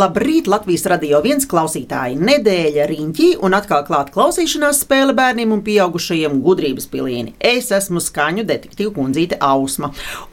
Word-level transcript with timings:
Labrīt, 0.00 0.46
Latvijas 0.48 0.86
radio 0.88 1.18
viens 1.20 1.44
klausītāji! 1.50 2.14
Nedēļa 2.24 2.86
riņķī 2.88 3.26
un 3.44 3.52
atkal 3.58 3.82
klāta 3.84 4.14
klausīšanās 4.14 4.80
spēle 4.86 5.12
bērniem 5.18 5.52
un 5.52 5.60
pieaugušajiem 5.66 6.38
gudrības 6.44 6.86
pilieni. 6.88 7.34
Es 7.36 7.68
esmu 7.76 8.00
skaņu 8.00 8.46
detektīva 8.48 8.94
kundzīte 8.96 9.36
Ausma, 9.44 9.90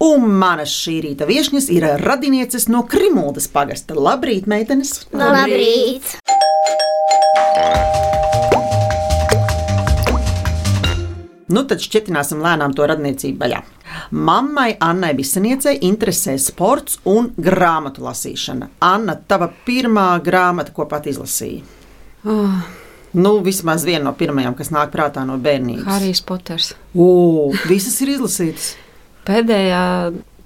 un 0.07 0.29
manas 0.39 0.71
šī 0.71 0.95
rīta 1.09 1.27
viesņas 1.27 1.67
ir 1.75 1.89
radinieces 2.05 2.69
no 2.71 2.85
Krimuldas 2.87 3.49
pagasta. 3.51 3.97
Labrīt, 3.97 4.47
meitenes! 4.47 5.01
Labrīt! 5.11 6.15
Nu 11.51 11.67
tad 11.67 11.83
šķetināsim 11.83 12.39
lēnām 12.43 12.75
to 12.77 12.87
radniecību 12.87 13.43
vaļā. 13.43 13.65
Mammai 14.11 14.75
Annai 14.79 15.13
Bisaniecei 15.17 15.79
interesē 15.87 16.37
sports 16.39 16.99
un 17.05 17.31
grāmatu 17.37 18.05
lasīšana. 18.05 18.71
Anna, 18.87 19.17
tava 19.27 19.49
pirmā 19.67 20.09
grāmata, 20.23 20.73
ko 20.75 20.85
pat 20.89 21.09
izlasīja? 21.11 21.63
Oh, 22.27 22.59
Nu, 23.17 23.37
vismaz 23.41 23.85
viena 23.87 24.09
no 24.09 24.13
pirmajām, 24.17 24.55
kas 24.57 24.69
nāk 24.73 24.91
prātā 24.93 25.23
no 25.25 25.37
bērnības. 25.41 25.87
Harijs 25.87 26.21
Poters. 26.27 26.73
O, 26.93 27.49
visas 27.69 27.95
ir 28.03 28.11
izlasītas. 28.17 28.73
Pēdējā, 29.27 29.83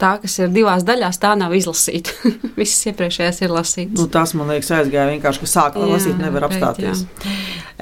tā, 0.02 0.12
kas 0.24 0.36
ir 0.42 0.50
divās 0.54 0.84
daļās, 0.88 1.20
tā 1.22 1.32
nav 1.40 1.54
izlasīta. 1.58 2.14
Visas 2.60 2.88
iepriekšējās 2.92 3.42
ir 3.46 3.54
lasītas. 3.56 3.98
Nu, 4.02 4.08
tas 4.12 4.34
man 4.38 4.50
liekas, 4.52 4.72
aizgāja 4.80 5.08
vienkārši, 5.14 5.44
ka 5.46 5.50
sāka 5.52 5.82
Jā, 5.84 5.90
lasīt, 5.94 6.18
nevar 6.22 6.48
bet, 6.48 6.58
apstāties. 6.58 7.06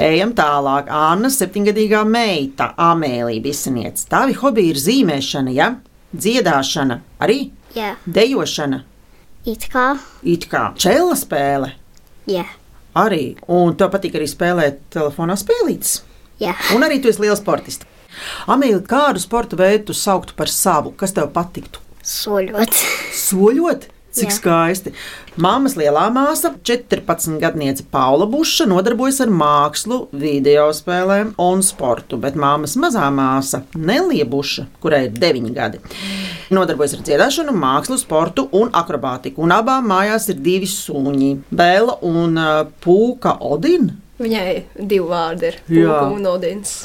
Ejam 0.10 0.32
tālāk. 0.38 0.92
Anna, 0.94 1.32
septiņgadīgā 1.34 2.04
meita, 2.08 2.70
Amēlija 2.90 3.44
Bisaniece. 3.44 4.06
Tavi 4.12 4.36
hobi 4.40 4.70
ir 4.74 4.80
zīmēšana, 4.80 5.56
ja? 5.56 5.72
dziedāšana, 6.10 6.96
arī 7.22 7.40
Jā, 7.76 7.92
dejošana, 8.10 8.80
it 9.46 9.68
kā. 9.70 9.92
it 10.26 10.48
kā 10.50 10.64
čela 10.82 11.14
spēle. 11.20 11.74
Jā, 12.30 12.48
Arī. 12.98 13.36
Un 13.54 13.76
tev 13.78 13.92
patīk 13.94 14.16
arī 14.18 14.26
spēlēt 14.28 14.80
telefonā 14.96 15.36
spēlītas. 15.38 16.00
jā. 16.42 16.56
Un 16.74 16.82
arī 16.88 16.98
tu 17.04 17.12
esi 17.12 17.22
liels 17.22 17.40
sportists. 17.44 17.86
Amīlija, 18.50 18.82
kādu 18.90 19.22
sporta 19.22 19.56
veidu 19.60 19.92
tu 19.92 19.94
sauktu 19.94 20.34
par 20.36 20.50
savu? 20.50 20.92
Kas 20.98 21.14
tev 21.14 21.30
patiktu? 21.36 21.80
Soļot. 22.06 22.84
Soļot? 23.16 23.90
Cik 24.10 24.32
Jā. 24.32 24.36
skaisti. 24.40 24.92
Māmas 25.40 25.76
lielā 25.78 26.08
māsa, 26.12 26.50
14 26.66 27.38
gadniece 27.40 27.84
Paula 27.94 28.26
Buša, 28.28 28.66
nodarbojas 28.68 29.22
ar 29.22 29.30
mākslu, 29.30 30.00
video 30.12 30.66
spēlēm 30.74 31.36
un 31.40 31.62
sportu, 31.64 32.18
bet 32.20 32.36
māmas 32.40 32.74
mazā 32.82 33.06
māsa 33.14 33.62
Nelija 33.78 34.26
Buša, 34.28 34.66
kurai 34.82 35.04
ir 35.06 35.14
9 35.22 35.54
gadi, 35.54 35.80
nodarbojas 36.50 36.98
ar 36.98 37.06
dziedāšanu, 37.06 37.54
mākslu, 37.54 38.00
sportu 38.02 38.48
un 38.58 38.74
akrobātiku. 38.74 39.46
Un 39.46 39.54
abām 39.54 39.88
mājās 39.94 40.28
ir 40.34 40.42
divi 40.42 40.68
suņi- 40.68 41.36
Bēla 41.62 42.00
un 42.02 42.38
uh, 42.38 42.66
Pūka 42.82 43.38
Odina. 43.40 43.94
Viņai 44.20 44.64
divi 44.76 45.06
vārdi 45.06 45.54
ir 45.54 45.62
Jā. 45.70 45.86
Pūka 45.86 46.16
un 46.18 46.26
Odins. 46.34 46.80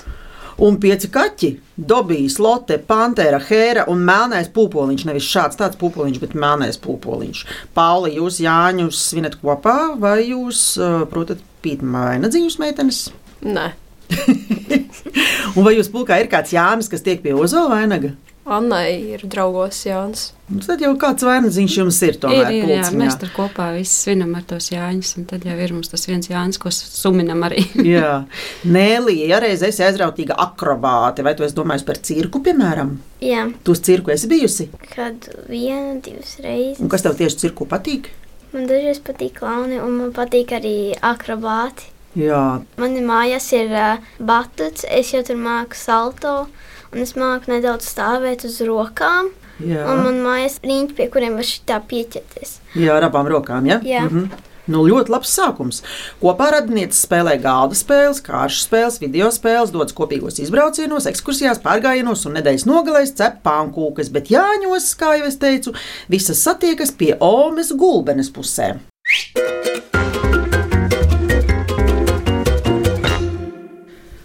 Un 0.63 0.79
pieci 0.79 1.09
kaķi- 1.11 1.51
Dobijs, 1.91 2.39
Lotte, 2.39 2.79
Pantera, 2.79 3.41
Hēra 3.43 3.89
un 3.91 4.05
Melnais 4.07 4.49
pūpoliņš. 4.55 5.07
Nevis 5.09 5.27
šāds 5.27 5.59
tāds 5.59 5.79
pūpoliņš, 5.81 6.21
bet 6.21 6.35
melnais 6.35 6.79
pūpoliņš. 6.79 7.45
Pauli, 7.75 8.15
jūs 8.19 8.39
Jāņus 8.41 9.01
svinat 9.11 9.41
kopā, 9.43 9.99
vai 9.99 10.21
jūs, 10.29 10.79
uh, 10.79 11.07
protat, 11.11 11.39
pītamā 11.63 12.05
vai 12.11 12.19
nedzīvus 12.23 12.61
meitenes? 12.63 13.11
Nē, 13.43 13.73
Un 15.57 15.65
vai 15.65 15.75
jūs 15.77 15.91
pulkā 15.93 16.19
ir 16.21 16.31
kāds 16.33 16.55
Jānis, 16.55 16.91
kas 16.93 17.05
tiek 17.05 17.23
pie 17.25 17.35
Ozola 17.37 17.77
vainaga? 17.77 18.15
Annai 18.45 19.15
ir 19.15 19.23
draugos 19.33 19.79
Jānis. 19.87 20.27
Nu, 20.53 20.59
Tad 20.61 20.83
jau 20.85 20.91
kāds 21.01 21.25
vainagdziņš 21.25 21.75
jums 21.79 21.99
ir 22.05 22.11
Ir, 22.13 22.19
tomēr. 22.21 22.51
ir, 22.53 22.67
jā, 22.69 22.81
pulciņā. 22.83 22.99
mēs 23.01 23.15
tur 23.23 23.31
kopā 23.33 23.71
visi 23.73 23.95
svinam 24.03 24.35
ar 24.37 24.43
tos 24.51 24.67
jāņus, 24.69 25.15
un 25.17 25.25
tad 25.31 25.47
jau 25.49 25.55
ir 25.65 25.73
mums 25.73 25.89
tas 25.89 26.05
viens 26.11 26.29
jānis, 26.29 26.59
ko 26.61 26.69
suminam 26.75 27.41
arī. 27.49 27.65
Jā, 27.95 28.27
Nēlija, 28.69 29.31
ja 29.33 29.39
reiz 29.41 29.65
esi 29.65 29.81
aizrautīga 29.87 30.37
akrobāte, 30.45 31.25
vai 31.25 31.33
tu 31.39 31.47
esi 31.49 31.57
domājis 31.57 31.87
par 31.89 31.97
cirku, 32.05 32.43
piemēram? 32.45 32.93
Jā, 33.25 33.47
Tu 33.65 33.73
uz 33.73 33.81
cirku 33.81 34.13
esi 34.13 34.29
bijusi? 34.29 34.69
kad 34.93 35.25
viena, 35.49 35.97
divas 36.05 36.37
reizes. 36.45 36.83
Un 36.85 36.93
kas 36.93 37.03
tev 37.07 37.17
tieši 37.17 37.41
cirku 37.47 37.65
patīk? 37.71 38.13
Man 38.53 38.69
dažreiz 38.69 39.01
patīk 39.03 39.39
klauni, 39.41 39.81
un 39.81 39.97
man 40.03 40.13
patīk 40.15 40.53
arī 40.61 40.77
akrobāti. 41.01 41.89
Jā, 42.15 42.63
Manī 42.79 43.03
mājās 43.03 43.49
ir 43.57 43.73
uh, 43.75 43.99
batuts, 44.23 44.87
es 44.87 45.11
jau 45.15 45.23
tur 45.27 45.39
māku 45.41 45.75
salto, 45.75 46.47
un 46.95 47.03
es 47.03 47.17
māku 47.19 47.51
nedaudz 47.51 47.89
stāvēt 47.91 48.47
uz 48.47 48.61
rokām. 48.63 49.33
jā. 49.59 49.83
Un 49.91 50.05
man 50.07 50.21
mājās 50.23 50.61
ir 50.63 50.71
riņķi, 50.71 50.95
pie 50.99 51.09
kuriem 51.11 51.35
var 51.41 51.47
šitā 51.49 51.81
pieķerties. 51.91 52.59
Jā, 52.79 52.97
ar 53.01 53.09
abām 53.11 53.27
rokām. 53.31 53.67
Ja? 53.71 53.81
Jā. 53.83 54.07
Mhm. 54.11 54.51
Nu, 54.67 54.81
ļoti 54.89 55.13
labs 55.13 55.29
sākums. 55.29 55.83
Kopā 56.23 56.47
radinieci 56.55 56.97
spēlē 56.97 57.35
galda 57.43 57.77
spēles, 57.77 58.23
kāršu 58.25 58.63
spēles, 58.65 58.97
video 59.03 59.29
spēles, 59.29 59.75
dodas 59.75 59.93
kopīgos 59.93 60.41
izbraucienos, 60.41 61.05
ekskursijās, 61.11 61.61
pārgājienos 61.61 62.25
un 62.25 62.39
nedēļas 62.39 62.65
nogalēs 62.71 63.13
cep 63.19 63.43
pankūkas, 63.45 64.09
bet 64.15 64.33
Jāņos, 64.33 64.89
kā 64.97 65.19
jau 65.19 65.29
es 65.29 65.37
teicu, 65.37 65.75
visas 66.09 66.41
satiekas 66.47 66.95
pie 66.97 67.13
Omes 67.21 67.75
gulbenes 67.77 68.33
pusē. 68.33 68.79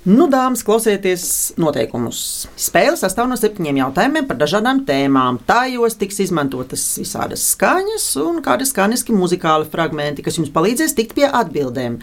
Nu, 0.09 0.25
dāmas, 0.25 0.63
klausieties 0.65 1.23
noteikumus. 1.61 2.47
Spēle 2.57 2.95
sastāv 2.97 3.27
no 3.29 3.35
septiņiem 3.37 3.77
jautājumiem 3.77 4.25
par 4.25 4.39
dažādām 4.39 4.79
tēmām. 4.87 5.37
Tajos 5.45 5.99
tiks 6.01 6.17
izmantotas 6.23 6.81
visādas 6.97 7.43
skaņas 7.51 8.07
un 8.23 8.39
kādi 8.41 8.65
skaņiski 8.65 9.13
muzikāli 9.13 9.67
fragmenti, 9.69 10.23
kas 10.25 10.39
jums 10.39 10.49
palīdzēs 10.55 10.95
tikt 10.97 11.13
pie 11.17 11.27
atbildēm. 11.27 11.99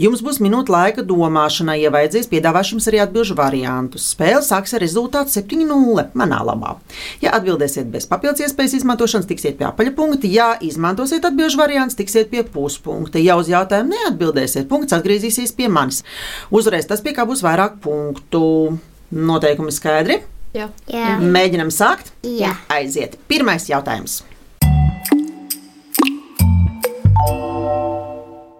Jums 0.00 0.22
būs 0.24 0.38
minūte 0.40 0.72
laika 0.72 1.04
domāšanai, 1.04 1.74
ja 1.82 1.90
vajadzēs, 1.92 2.30
piedāvāšu 2.30 2.78
jums 2.78 2.86
arī 2.88 3.02
atbildžu 3.04 3.36
variantus. 3.36 4.08
Spēle 4.14 4.40
sāks 4.46 4.72
ar 4.78 4.80
rezultātu 4.80 5.34
7-0 5.42 6.06
manā 6.16 6.40
labā. 6.48 6.78
Ja 7.20 7.34
atbildēsiet 7.36 7.92
bez 7.92 8.08
papildus 8.08 8.46
iespējas 8.46 8.78
izmantošanas, 8.80 9.28
tiksiet 9.28 9.60
pie 9.60 9.68
apaļa 9.68 9.94
punkta. 10.00 10.30
Ja 10.32 10.54
izmantosiet 10.64 11.28
atbildžu 11.28 11.60
variantus, 11.60 12.00
tiksiet 12.00 12.32
pie 12.32 12.40
puspunkta. 12.56 13.20
Ja 13.20 13.36
uz 13.36 13.52
jautājumu 13.52 13.98
neatbildēsiet, 13.98 14.70
punkts 14.72 14.96
atgriezīsies 14.96 15.52
pie 15.60 15.68
manis. 15.68 16.00
Uzreiz 16.48 16.88
tas, 16.88 17.04
pie 17.04 17.12
kā 17.12 17.28
būs 17.28 17.44
vairāk 17.50 17.78
punktu. 17.82 18.78
Noteikumi 19.10 19.72
skaidri. 19.74 20.20
Jā. 20.54 20.68
Jā, 20.90 21.16
Mēģinam 21.22 21.70
sākt. 21.74 22.12
Jā. 22.26 22.54
Aiziet. 22.70 23.18
Pirmais 23.30 23.68
jautājums. 23.70 24.20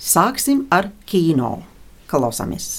Sāksim 0.01 0.65
ar 0.75 0.91
kino. 1.06 1.61
Klausāmies! 2.11 2.71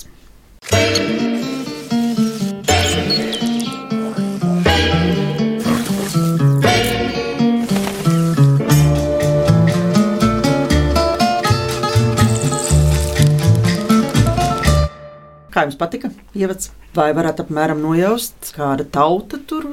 Kā 15.51 15.66
jums 15.67 15.78
patika? 15.79 16.12
Ievads? 16.38 16.72
Vai 16.95 17.09
varat 17.16 17.39
apmēram 17.39 17.79
nojaust, 17.79 18.52
kāda 18.55 18.84
tauta 18.91 19.37
tur 19.47 19.64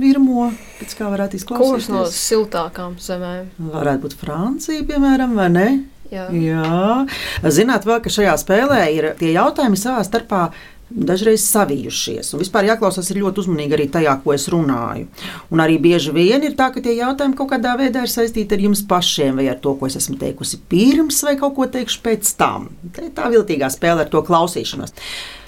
virmo, 0.00 0.48
pēc 0.80 0.96
kā 0.98 1.10
varētu 1.12 1.38
Kurš 1.46 1.86
no 1.92 2.00
izklausīties? 2.02 2.18
siltākām 2.26 2.96
zemēm? 3.02 3.52
Varētu 3.70 4.02
būt 4.06 4.16
Francija, 4.18 4.82
piemēram, 4.88 5.36
vai 5.38 5.48
ne? 5.54 5.68
Jā. 6.10 6.24
Jā, 6.34 7.50
zināt, 7.54 7.86
vēl, 7.86 8.00
ka 8.02 8.10
šajā 8.10 8.34
spēlē 8.42 8.80
ir 8.96 9.12
tie 9.20 9.30
jautājumi 9.36 9.78
savā 9.78 10.02
starpā. 10.06 10.48
Dažreiz 10.90 11.44
savijušies, 11.46 12.32
un 12.34 12.40
vispār 12.42 12.66
jāklausās 12.66 13.12
ļoti 13.14 13.44
uzmanīgi 13.44 13.76
arī 13.76 13.84
tajā, 13.94 14.16
ko 14.24 14.32
es 14.34 14.48
runāju. 14.50 15.06
Un 15.54 15.62
arī 15.62 15.76
bieži 15.78 16.10
vien 16.10 16.42
ir 16.42 16.56
tā, 16.58 16.66
ka 16.74 16.82
tie 16.82 16.96
jautājumi 16.98 17.36
kaut 17.38 17.52
kādā 17.52 17.76
veidā 17.78 18.02
ir 18.02 18.10
saistīti 18.10 18.56
ar 18.56 18.64
jums 18.64 18.82
pašiem, 18.90 19.38
vai 19.38 19.46
ar 19.52 19.60
to, 19.62 19.76
ko 19.78 19.86
es 19.86 20.00
esmu 20.00 20.18
teikusi 20.18 20.58
pirms, 20.72 21.22
vai 21.22 21.36
kaut 21.38 21.54
ko 21.54 21.68
teikšu 21.70 22.02
pēc 22.02 22.34
tam. 22.40 22.72
Tā 22.90 23.06
ir 23.06 23.14
tā 23.14 23.30
viltīgā 23.30 23.70
spēle 23.70 24.02
ar 24.02 24.10
to 24.10 24.24
klausīšanos. 24.26 24.96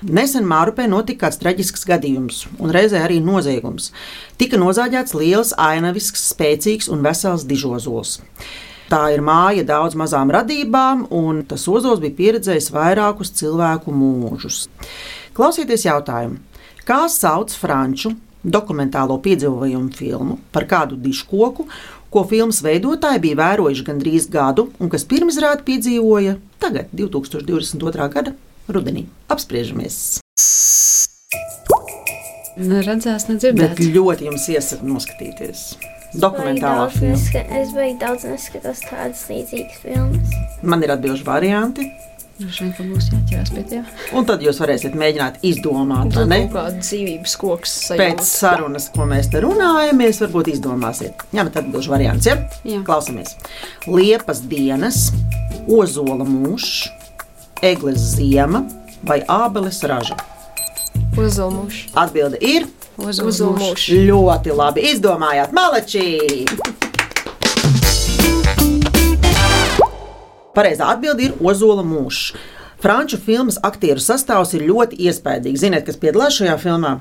Nesen 0.06 0.46
Mārupē 0.46 0.86
notika 0.86 1.26
kāds 1.26 1.42
traģisks 1.42 1.88
gadījums, 1.90 2.44
un 2.62 2.70
reizē 2.74 3.02
arī 3.02 3.18
noziegums. 3.22 3.90
Tika 4.38 4.60
nozāģēts 4.62 5.16
liels, 5.18 5.56
ainavisks, 5.58 6.28
spēcīgs 6.36 6.90
un 6.90 7.02
vesels 7.02 7.48
dižozols. 7.50 8.20
Tā 8.92 9.06
ir 9.14 9.22
māja 9.24 9.62
daudz 9.64 9.94
mazām 9.96 10.30
radībām, 10.34 11.06
un 11.16 11.38
tas 11.48 11.64
ozols 11.70 12.02
bija 12.02 12.18
pieredzējis 12.18 12.66
vairākus 12.74 13.32
cilvēku 13.38 13.94
mūžus. 13.94 14.66
Klausieties 15.32 15.87
jautājumu, 15.87 16.40
kā 16.84 17.06
sauc 17.08 17.55
franču 17.56 18.12
dokumentālo 18.44 19.17
piedzīvojumu 19.25 19.93
filmu 19.96 20.38
par 20.52 20.67
kādu 20.69 20.99
diškoku, 21.00 21.64
ko 22.12 22.25
filmas 22.29 22.58
veidotāji 22.64 23.23
bija 23.25 23.38
vērojuši 23.40 23.87
gandrīz 23.87 24.26
gadu, 24.32 24.67
un 24.82 24.90
kas 24.93 25.06
pirmizrādi 25.08 25.64
piedzīvoja 25.70 26.37
tagad, 26.61 26.90
2022. 26.93 28.08
gada 28.12 28.34
rudenī. 28.69 29.06
Apspriežamies! 29.32 30.19
Neredzēs, 32.52 33.25
Bet 33.25 33.31
nedzirdēs. 33.32 33.79
ļoti 33.94 34.26
jums 34.29 34.44
iesaku 34.52 34.84
noskatīties. 34.90 35.62
Dokumentālā 36.20 36.90
neska- 37.00 37.46
Es 37.49 37.70
beigās 37.73 38.00
daudz 38.02 38.25
neskatos 38.29 38.82
tādas 38.84 39.23
līdzīgas 39.31 39.79
filmas. 39.81 40.34
Man 40.62 40.82
ir 40.84 40.90
atbildīgi 40.93 41.25
varianti, 41.25 41.87
Ka 42.43 42.82
būs 42.88 43.06
jāķerās 43.12 43.50
pie 43.55 43.62
tiem. 43.70 43.84
un 44.17 44.25
tad 44.26 44.40
jūs 44.43 44.58
varēsiet 44.62 44.94
mēģināt 44.99 45.37
izdomāt, 45.46 46.08
vai 46.08 46.14
Tur 46.17 46.26
ne? 46.31 46.38
kaut 46.49 46.55
kāda 46.56 46.81
dzīvības 46.82 47.34
koks 47.38 47.75
Pēc 47.93 48.23
sajūta. 48.23 48.26
sarunas, 48.26 48.88
ko 48.94 49.06
mēs 49.06 49.29
te 49.31 49.43
runājamies, 49.44 50.19
varbūt 50.25 50.49
izdomāsiet. 50.55 51.23
Jā, 51.37 51.44
bet 51.46 51.61
atbildīgi 51.61 51.93
variants, 51.93 52.26
ja? 52.26 52.37
Jā. 52.67 52.81
Klausamies. 52.88 53.37
Liepas 53.87 54.40
dienas, 54.50 55.11
ozola 55.69 56.25
mūžs, 56.26 56.88
eglis 57.62 58.00
ziema 58.17 58.64
vai 59.06 59.20
ābeles 59.29 59.82
raža. 59.87 60.17
Uzulmuši. 61.17 61.90
Atbilde 61.94 62.38
ir 62.40 62.67
Uzulmuši. 62.99 64.02
ļoti 64.08 64.56
labi. 64.56 64.88
Izdomājāt, 64.94 65.52
malečī! 65.56 66.81
Pareizā 70.52 70.90
atbilde 70.93 71.31
ir 71.31 71.38
ozola 71.40 71.84
mūžs. 71.87 72.34
Franču 72.82 73.16
filmas 73.22 73.56
aktieru 73.64 74.02
sastāvs 74.02 74.52
ir 74.56 74.66
ļoti 74.69 74.99
iespaidīgs. 75.06 75.62
Ziniet, 75.62 75.87
kas 75.87 75.96
piedalās 76.02 76.37
šajā 76.40 76.56
filmā? 76.60 76.96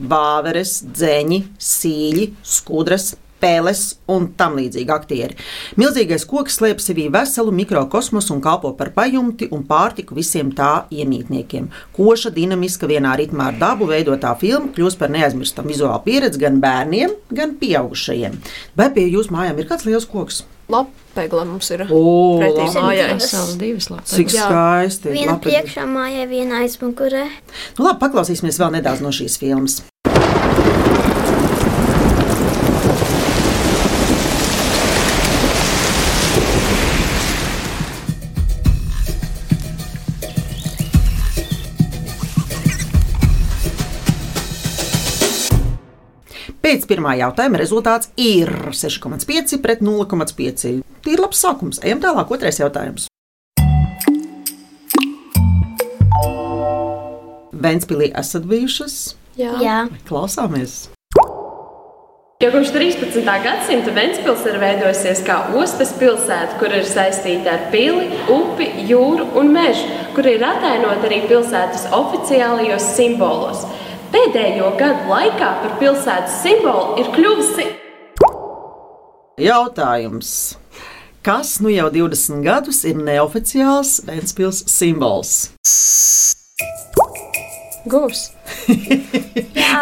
Vāveres, 0.00 0.80
dzeņi, 0.96 1.42
sīļi, 1.62 2.26
skudras. 2.56 3.12
Pēles 3.42 3.82
un 4.08 4.30
tam 4.38 4.56
līdzīgi 4.56 4.92
aktieri. 4.94 5.36
Milzīgais 5.76 6.24
koks 6.28 6.56
slēpj 6.56 6.86
sevī 6.86 7.06
veselu 7.12 7.52
mikrokosmosu 7.52 8.32
un 8.34 8.42
kalpo 8.44 8.72
par 8.78 8.92
pajumti 8.96 9.50
un 9.52 9.66
pārtiku 9.68 10.16
visiem 10.16 10.54
tā 10.56 10.86
iemītniekiem. 10.90 11.68
Koša, 11.96 12.32
dinamiska, 12.36 12.88
vienā 12.90 13.12
ritmā 13.20 13.50
ar 13.52 13.60
dabu 13.60 13.90
veidotā 13.90 14.32
filma 14.40 14.72
kļūst 14.76 15.00
par 15.00 15.12
neaizmirstamu 15.12 15.74
vizuālu 15.74 16.02
pieredzi 16.08 16.40
gan 16.42 16.60
bērniem, 16.64 17.16
gan 17.36 17.56
pieaugušajiem. 17.60 18.40
Vai 18.78 18.90
pie 18.96 19.08
jūsu 19.10 19.36
mājām 19.36 19.60
ir 19.60 19.68
kāds 19.68 19.88
liels 19.88 20.08
koks? 20.08 20.44
Lapegla 20.72 21.44
mums 21.46 21.68
ir. 21.70 21.84
Pretī 21.86 22.64
mājai. 22.74 23.12
Divas 23.60 23.90
lapas. 23.92 24.14
Cik 24.16 24.32
skaisti! 24.34 25.12
Viena 25.14 25.36
priekšā 25.42 25.86
mājai, 25.86 26.26
viena 26.30 26.64
aizmugurē. 26.64 27.28
Nu, 27.76 27.86
labi, 27.86 28.00
paklausīsimies 28.02 28.58
vēl 28.62 28.80
nedaudz 28.80 29.04
no 29.04 29.14
šīs 29.14 29.38
filmas. 29.38 29.84
Pēc 46.66 46.82
pirmā 46.90 47.12
jautājuma 47.14 47.60
rezultāts 47.60 48.08
ir 48.18 48.48
6,5 48.74 49.60
pret 49.62 49.84
0,5. 49.86 50.80
Tīri 51.04 51.22
labs 51.22 51.38
sākums. 51.38 51.78
Ejam 51.86 52.00
tālāk, 52.02 52.32
otrais 52.34 52.58
jautājums. 52.58 53.04
Ventspīlī 57.54 58.10
esat 58.18 58.50
bijušas? 58.50 58.98
Jā. 59.38 59.54
Jā, 59.62 59.78
Klausāmies! 60.10 60.88
Jau 62.42 62.50
kopš 62.52 62.74
13. 62.74 63.22
gadsimta 63.46 63.94
Ventspils 63.94 64.42
ir 64.50 64.58
veidojusies 64.60 65.22
kā 65.24 65.38
ostas 65.62 65.94
pilsēta, 65.96 66.58
kur 66.58 66.74
ir 66.74 66.82
saistīta 66.84 67.54
ar 67.54 67.70
pili, 67.70 68.10
upi, 68.26 68.66
jūru 68.90 69.30
un 69.38 69.54
mežu, 69.54 69.86
kur 70.18 70.26
ir 70.26 70.42
attēlot 70.50 71.06
arī 71.06 71.22
pilsētas 71.30 71.86
oficiālajos 71.94 72.90
simbolos. 72.98 73.62
Pēdējo 74.16 74.70
gadu 74.80 75.10
laikā 75.10 75.48
par 75.60 75.72
pilsētas 75.76 76.38
simbolu 76.40 76.94
ir 77.02 77.08
kļuvusi 77.12 77.66
Jautājums. 79.44 80.30
Kas 81.26 81.50
nu 81.60 81.68
jau 81.68 81.90
20 81.92 82.40
gadus 82.46 82.78
ir 82.88 82.96
neoficiāls 82.96 83.90
Ventspils 84.06 84.62
simbols? 84.72 85.34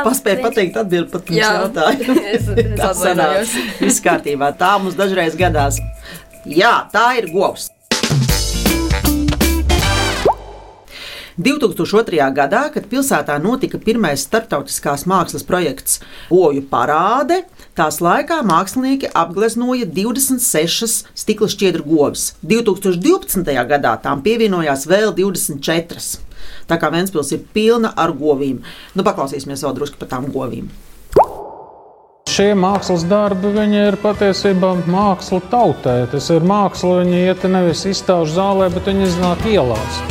Paspēju 0.08 0.40
bet- 0.40 0.42
pateikt 0.48 0.80
atbildi 0.82 1.14
pat 1.14 1.28
pirms 1.28 1.38
Jā. 1.38 1.52
jautājumu. 1.60 2.18
Es, 2.34 2.50
es 2.50 2.74
Tā 2.80 2.90
sanāk. 3.04 3.54
Viss 3.84 4.02
kārtībā. 4.02 4.50
Tā 4.58 4.72
mums 4.82 4.98
dažreiz 4.98 5.38
gadās. 5.38 5.78
Jā, 6.50 6.74
tā 6.90 7.06
ir 7.22 7.30
govs. 7.30 7.70
2002. 11.38 12.20
gadā, 12.34 12.68
kad 12.70 12.86
pilsētā 12.86 13.40
notika 13.42 13.80
pirmais 13.82 14.22
starptautiskās 14.22 15.02
mākslas 15.10 15.42
projekts 15.46 15.98
Oju 16.30 16.62
parāde, 16.70 17.40
tās 17.74 17.98
laikā 18.04 18.38
mākslinieki 18.46 19.10
apgleznoja 19.18 19.88
26 19.90 21.08
stikla 21.10 21.50
šķiedru 21.50 21.82
govis. 21.88 22.34
2012. 22.46 23.50
gadā 23.66 23.96
tām 24.04 24.22
pievienojās 24.22 24.86
vēl 24.86 25.10
24. 25.18 26.06
Tā 26.70 26.78
kā 26.78 26.90
Ventspils 26.94 27.34
ir 27.34 27.42
pilna 27.52 27.90
ar 27.98 28.14
govīm. 28.14 28.62
Nu, 28.94 29.02
paklausīsimies 29.02 29.66
vēl 29.66 29.74
drusku 29.80 29.98
par 29.98 30.14
tām 30.14 30.30
govīm. 30.30 30.70
Šie 32.30 32.54
mākslas 32.58 33.04
darbi 33.06 33.50
ir 33.74 33.98
patiesībā 34.02 34.72
māksla 34.86 35.42
tautai. 35.50 36.00
Tas 36.10 36.30
ir 36.30 36.46
māksla, 36.46 37.02
viņi 37.02 37.24
iet 37.26 37.44
nevis 37.50 37.84
izstāžu 37.90 38.38
zālē, 38.38 38.70
bet 38.74 38.86
viņi 38.90 39.10
iznāk 39.10 39.44
ielās. 39.50 40.02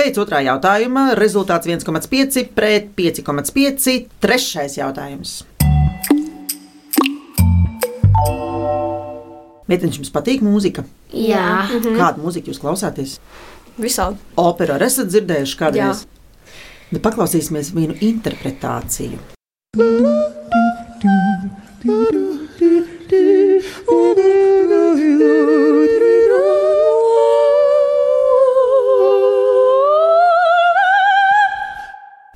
Pēc 0.00 0.16
otrā 0.16 0.38
jautājuma 0.40 1.10
rezultāts 1.12 1.68
1,5 1.68 2.46
pret 2.56 2.86
5,5. 2.96 4.06
Trešais 4.24 4.78
jautājums. 4.78 5.32
Meitenes, 9.68 9.98
jums 10.00 10.08
patīk 10.14 10.40
mūzika? 10.40 10.86
Jā, 11.12 11.66
Kādu 11.84 12.24
mūziku 12.24 12.48
jūs 12.48 12.62
klausāties? 12.62 13.18
Visādi. 13.76 14.16
Operu 14.40 14.78
arī 14.78 14.88
esat 14.88 15.12
dzirdējuši 15.12 15.60
kādreiz? 15.60 16.06
Nu, 16.88 17.04
paklausīsimies 17.04 17.74
vienu 17.76 18.00
interpretāciju. 18.00 19.20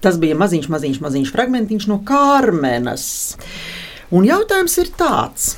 Tas 0.04 0.18
bija 0.20 0.37
maziņš, 0.37 0.66
maziņš, 0.68 0.99
maziņš 1.00 1.30
fragmentiņš 1.32 1.84
no 1.88 1.96
Kārmenes. 2.04 3.04
Un 4.12 4.26
jautājums 4.28 4.75
ir 4.82 4.90
tāds, 5.00 5.54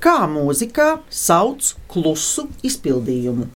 kā 0.00 0.22
mūzikā 0.32 0.86
sauc 1.12 1.74
klusu 1.92 2.46
izpildījumu? 2.64 3.50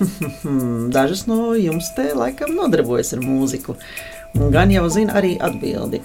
Dažas 0.96 1.24
no 1.30 1.54
jums 1.56 1.88
te 1.96 2.10
laikam 2.16 2.52
nodarbojas 2.58 3.14
ar 3.16 3.24
mūziku, 3.24 3.78
un 4.36 4.52
gan 4.52 4.72
jau 4.76 4.84
zina 4.92 5.16
arī 5.22 5.38
atbildi. 5.40 6.02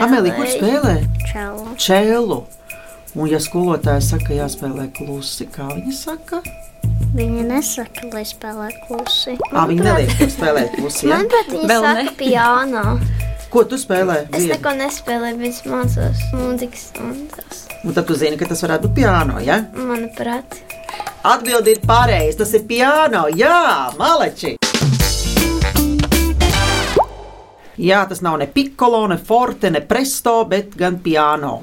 Amelija, 0.00 0.32
kur 0.38 0.48
spēlē? 0.48 0.96
čelo. 1.28 1.74
Čēlu. 1.76 2.40
Un, 3.18 3.28
ja 3.28 3.40
skolotāja 3.42 4.00
saka, 4.04 4.32
jāspēlē 4.36 4.88
klusi, 4.96 5.44
kā 5.52 5.68
viņa 5.74 5.94
saka, 5.96 6.40
Viņa 7.16 7.44
nesaka, 7.48 8.08
lai 8.12 8.22
spēlē 8.28 8.68
klusi. 8.86 9.38
Ā, 9.48 9.62
viņa 9.70 9.84
neliek 9.86 10.12
tev 10.18 10.28
spēlēt 10.34 10.74
klusi. 10.76 11.06
Ja? 11.08 11.16
Manuprāt, 11.16 11.48
viņa 11.54 11.70
Vēl 11.70 11.86
saka 11.86 12.02
ne. 12.04 12.12
piano. 12.18 12.82
Ko 13.48 13.62
tu 13.64 13.78
spēlē? 13.80 14.18
Es 14.28 14.42
Vienu? 14.44 14.52
neko 14.52 14.74
nespēlēju, 14.76 15.38
bet 15.40 15.48
es 15.54 15.62
mācos 15.64 16.24
mūzikas 16.36 16.82
stundas. 16.90 17.62
Un 17.80 17.96
tad 17.96 18.04
tu 18.10 18.16
zini, 18.18 18.36
ka 18.36 18.48
tas 18.50 18.60
varētu 18.64 18.88
būt 18.90 18.96
piano, 19.00 19.38
ja? 19.40 19.62
Manuprāt, 19.72 20.58
Atbildi 21.28 21.72
ir 21.74 21.80
pareizi, 21.86 22.38
tas 22.38 22.52
ir 22.54 22.62
piano. 22.68 23.24
Jā, 23.34 23.90
maleči! 23.98 24.54
Jā, 27.78 28.00
tas 28.10 28.20
nav 28.26 28.40
ne 28.40 28.48
piccolo, 28.50 29.04
ne 29.06 29.18
forte, 29.22 29.70
ne 29.70 29.80
presto, 29.86 30.40
bet 30.50 30.74
gan 30.78 30.98
piano. 31.02 31.60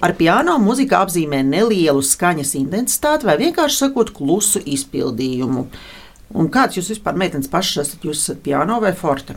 Ar 0.00 0.14
piano 0.16 0.56
mūzika 0.62 1.02
apzīmē 1.04 1.42
nelielu 1.44 2.00
skaņas 2.00 2.54
intensitāti 2.56 3.28
vai 3.28 3.36
vienkārši 3.42 3.82
sakot, 3.84 4.14
klusu 4.16 4.62
izpildījumu. 4.64 5.66
Un 6.40 6.48
kāds 6.52 6.78
jūs 6.78 6.92
vispār, 6.94 7.18
meitenes, 7.20 7.50
pašas 7.52 7.90
esat? 7.90 8.06
Jūs 8.06 8.22
esat 8.24 8.44
piano 8.44 8.80
vai 8.80 8.94
forte? 8.96 9.36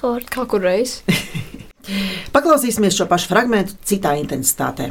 Ford. 0.00 0.26
Kā 0.32 0.48
kur 0.50 0.64
reiz? 0.66 0.98
Paklausīsimies 2.34 2.96
šo 2.98 3.06
pašu 3.10 3.30
fragment 3.30 3.76
citā 3.86 4.16
intensitātē. 4.18 4.90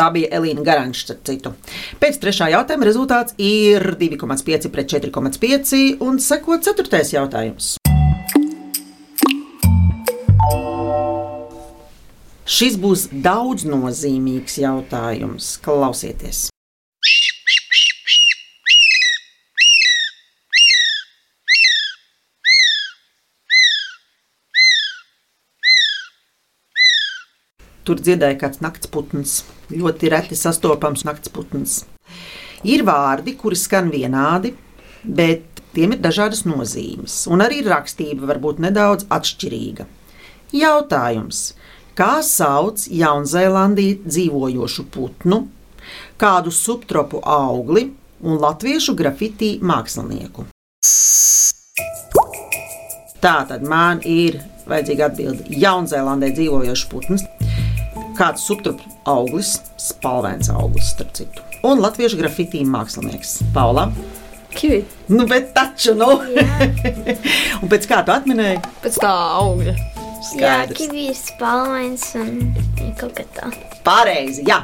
Tā 0.00 0.06
bija 0.14 0.30
Elīna 0.38 0.62
Garančs, 0.64 1.02
starp 1.04 1.26
citu. 1.28 1.50
Pēc 2.00 2.16
trešā 2.22 2.46
jautājuma 2.54 2.86
rezultāts 2.88 3.34
ir 3.36 3.84
2,5 4.00 4.70
pret 4.72 4.94
4,5 4.94 6.00
un 6.06 6.16
seko 6.24 6.56
ceturtais 6.64 7.12
Šis 12.50 12.80
būs 12.80 13.10
daudz 13.12 13.68
nozīmīgs 13.68 14.56
jautājums. 14.64 15.52
Klausieties! 15.62 16.49
Tur 27.84 28.00
dziedāja 28.00 28.36
kāds 28.40 28.60
nakts 28.60 28.90
putns, 28.92 29.38
ļoti 29.72 30.10
reti 30.12 30.36
sastopams 30.36 31.06
nakts 31.08 31.32
putns. 31.32 31.84
Ir 32.68 32.84
vārdi, 32.84 33.36
kuri 33.40 33.56
skan 33.56 33.88
vienādi, 33.92 34.52
bet 35.04 35.62
tiem 35.72 35.94
ir 35.96 36.02
dažādas 36.04 36.44
nozīmes, 36.44 37.22
un 37.32 37.40
arī 37.40 37.62
rakstība 37.64 38.28
var 38.28 38.40
būt 38.42 38.60
nedaudz 38.66 39.08
atšķirīga. 39.08 39.86
Jautājums: 40.52 41.54
kā 41.96 42.20
sauc 42.26 42.84
Jaunzēlandī 42.90 43.88
dzīvojošu 44.04 44.86
putnu, 44.92 45.44
kādu 46.20 46.52
subtropu 46.52 47.22
augli 47.24 47.88
un 48.20 48.40
latviešu 48.42 48.96
grafitī 48.98 49.54
mākslinieku? 49.62 50.44
Tā 53.20 53.36
tad 53.48 53.64
man 53.68 54.00
ir 54.04 54.38
vajadzīga 54.68 55.10
atbilde. 55.10 55.44
Jaunzēlandē 55.60 56.30
dzīvojošs 56.36 56.84
putns, 56.88 57.24
kāds 58.20 58.44
subtropu 58.44 58.84
auglis, 59.08 59.54
spalvains 59.80 60.50
auglis, 60.52 60.92
starp 60.94 61.14
citu. 61.16 61.44
Un 61.64 61.80
latviešu 61.80 62.18
grafitī 62.20 62.62
mākslinieks 62.68 63.38
Paula. 63.54 63.90
Kivi. 64.50 64.82
Nu, 65.12 65.26
bet 65.30 65.52
taču, 65.54 65.94
nu. 65.96 66.08
un 67.62 67.70
pēc 67.70 67.86
kā 67.88 68.02
tu 68.04 68.14
atminēji? 68.16 68.60
Pēc 68.84 68.98
tā 69.00 69.12
augļa. 69.40 69.76
Jā, 69.76 70.20
Skaidrs. 70.30 70.76
kivijas 70.76 71.22
spalvains 71.30 72.04
un 72.20 72.50
kaut 73.00 73.14
kā 73.16 73.24
tā. 73.38 73.48
Pareizi, 73.86 74.44
jā. 74.48 74.60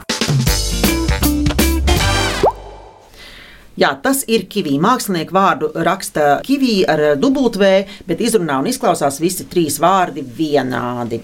Jā, 3.77 3.91
tas 4.01 4.23
ir 4.25 4.47
kivī. 4.49 4.79
Mākslinieks 4.81 5.35
vārdu 5.37 5.69
raksta 5.85 6.39
kivī 6.47 6.79
ar 6.89 7.03
dubultvē, 7.21 7.75
bet 8.09 8.23
izrunā 8.25 8.57
un 8.63 8.71
izklausās 8.71 9.21
visi 9.21 9.45
trīs 9.51 9.77
vārdi 9.83 10.25
vienādi. 10.25 11.21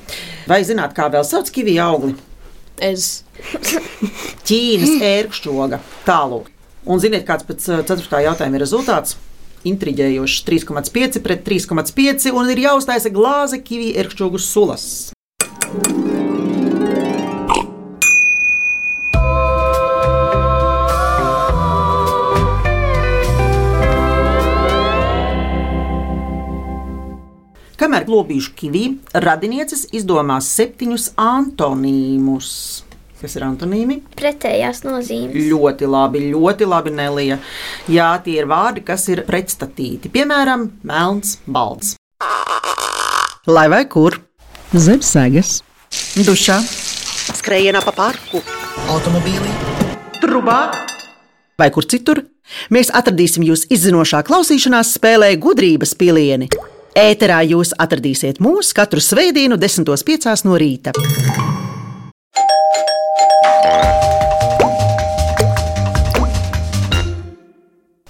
Vai 0.51 0.61
zināt, 0.69 0.93
kā 0.97 1.09
vēl 1.13 1.25
sauc 1.25 1.49
kivī 1.55 1.79
augli? 1.81 2.13
Es. 2.83 3.25
Ķīnas 4.49 5.01
ērkšķoga. 5.09 5.81
Tālāk. 6.05 6.53
Un 6.93 7.01
ziniet, 7.01 7.25
kāds 7.29 7.47
pēc 7.49 7.69
uh, 7.71 7.83
ceturtā 7.89 8.21
jautājuma 8.27 8.59
ir 8.59 8.67
rezultāts? 8.67 9.17
Intriģējošs 9.69 10.43
3,5 10.49 11.23
pret 11.23 11.45
3,5 11.47 12.33
un 12.35 12.51
ir 12.51 12.65
jāuztaisa 12.67 13.13
glāze 13.15 13.63
kivī 13.63 13.93
ērkšķogu 14.03 14.43
sulas. 14.43 14.89
Kamēr 27.93 28.07
globīšu 28.09 28.55
kivī, 28.57 28.81
radinieces 29.21 29.83
izdomās 29.93 30.47
septiņus 30.57 31.11
antonīmus. 31.21 32.47
Kas 33.21 33.37
ir 33.37 33.45
antonīmi? 33.45 33.99
Pretējās 34.17 34.81
nozīmes. 34.87 35.37
Ļoti 35.51 35.91
labi, 35.93 36.23
ļoti 36.33 36.71
labi, 36.73 36.95
Nelija. 36.97 37.37
Jā, 37.93 38.07
tie 38.25 38.39
ir 38.41 38.49
vārdi, 38.49 38.81
kas 38.89 39.05
ir 39.13 39.27
pretstatīti. 39.29 40.09
Piemēram, 40.09 40.71
melns, 40.89 41.35
balts. 41.45 41.99
Lai 43.45 43.67
vai 43.69 43.85
kur? 43.85 44.17
Zem 44.73 45.05
sēgas, 45.05 45.59
dušā, 46.17 46.63
skrējienā 47.43 47.85
pa 47.85 47.93
parku, 47.93 48.41
automobīlī, 48.89 49.53
trubā 50.25 50.63
vai 51.61 51.69
kur 51.69 51.85
citur. 51.85 52.25
Mēs 52.73 52.89
atradīsim 52.89 53.45
jūs 53.45 53.69
izzinošā 53.69 54.25
klausīšanās 54.25 54.97
spēlē 54.97 55.35
gudrības 55.37 55.93
pilieni. 56.01 56.49
Ēterā 56.93 57.39
jūs 57.49 57.71
atradīsiet 57.81 58.37
mūs 58.45 58.75
katru 58.77 59.01
svētdienu, 59.01 59.57
10.5. 59.57 60.27
no 60.45 60.59
rīta. 60.61 60.93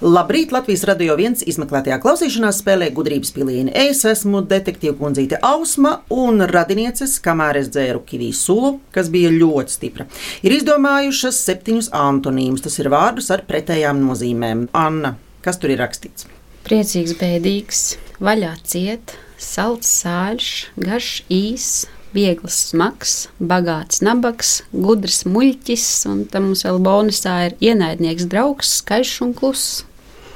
Labrīt! 0.02 0.50
Latvijas 0.50 0.82
radio 0.90 1.14
viens 1.14 1.46
izmeklētajā 1.46 2.00
klausīšanās 2.02 2.58
spēlē 2.58 2.90
gudrības 2.90 3.30
pilieni. 3.36 3.70
Es 3.70 4.02
esmu 4.02 4.42
detektīva 4.50 4.98
kundzīte 4.98 5.38
Ausma 5.46 6.00
un 6.10 6.42
radinieces, 6.50 7.20
kamēr 7.22 7.62
es 7.62 7.70
dzēru 7.70 8.02
kiviju 8.02 8.34
sulu, 8.34 8.76
kas 8.90 9.14
bija 9.14 9.30
ļoti 9.30 9.78
stipra. 9.78 10.10
Ir 10.42 10.58
izdomājušas 10.58 11.38
septiņus 11.46 11.94
antonīmus. 11.94 12.66
Tas 12.66 12.82
ir 12.82 12.90
vārdus 12.90 13.30
ar 13.30 13.46
pretējām 13.46 14.02
nozīmēm. 14.02 14.72
Anna, 14.74 15.14
kas 15.46 15.62
tur 15.62 15.70
ir 15.70 15.86
rakstīts? 15.86 16.26
Priecīgs, 16.66 17.14
bēdīgs, 17.18 17.86
vaļā 18.22 18.52
ciet, 18.66 19.16
salds, 19.40 19.90
sāļš, 20.02 20.50
garš, 20.78 21.10
īs, 21.32 21.66
viegls, 22.14 22.58
smags, 22.70 23.14
bagāts, 23.40 24.02
nabaks, 24.04 24.60
gudrs, 24.72 25.22
muļķis, 25.26 25.88
un 26.12 26.22
tam 26.30 26.50
mums 26.50 26.64
vēl 26.66 26.78
bonusā 26.84 27.36
ir 27.48 27.58
ienaidnieks, 27.72 28.28
draugs, 28.30 28.78
skaļš 28.82 29.16
un 29.26 29.34
kluss. 29.36 29.82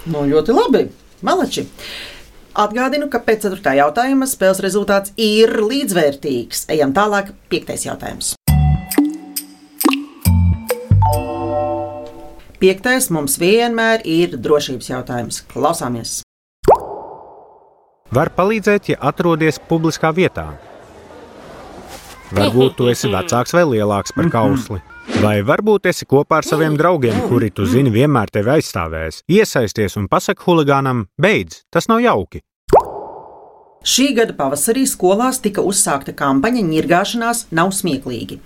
Nu, 0.07 0.27
ļoti 0.27 0.55
labi. 0.57 0.87
Malači. 1.27 1.67
Atgādinu, 2.57 3.11
ka 3.13 3.21
pēc 3.21 3.47
4. 3.51 3.77
jautājuma 3.83 4.29
spēles 4.29 4.63
rezultāts 4.65 5.13
ir 5.21 5.53
līdzvērtīgs. 5.61 6.67
Ejam 6.73 6.95
tālāk, 6.97 7.35
5. 7.53 7.75
jautājums. 7.85 8.35
Piektais 12.57 13.11
mums 13.13 13.37
vienmēr 13.37 14.07
ir 14.09 14.39
drošības 14.41 14.95
jautājums. 14.95 15.43
Klausāmies! 15.53 16.23
Var 18.15 18.31
palīdzēt, 18.37 18.93
ja 18.93 18.99
atrodies 19.11 19.59
publiskā 19.69 20.13
vietā. 20.15 20.53
Varbūt 22.37 22.77
tu 22.79 22.91
esi 22.91 23.11
vecāks 23.11 23.55
vai 23.55 23.65
lielāks 23.67 24.15
par 24.15 24.31
kausli. 24.31 24.83
Vai 25.23 25.39
varbūt 25.47 25.87
esi 25.91 26.07
kopā 26.07 26.41
ar 26.41 26.47
saviem 26.47 26.75
draugiem, 26.79 27.17
kuri 27.31 27.53
tu 27.55 27.67
zini 27.67 27.93
vienmēr 27.95 28.31
tevi 28.35 28.57
aizstāvēs. 28.57 29.23
Iesaisties 29.31 29.95
un 30.01 30.11
pasaki 30.11 30.43
huligānam, 30.47 31.07
beidz, 31.23 31.63
tas 31.71 31.87
nav 31.91 32.03
jauki. 32.03 32.43
Šī 33.87 34.09
gada 34.17 34.35
pavasarī 34.35 34.83
skolās 34.91 35.39
tika 35.39 35.63
uzsākta 35.63 36.11
kampaņa 36.19 36.65
Nirgāšanās 36.67 37.45
nav 37.55 37.71
smieklīgi. 37.71 38.41